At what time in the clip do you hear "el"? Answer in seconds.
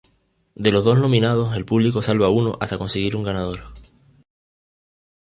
1.55-1.63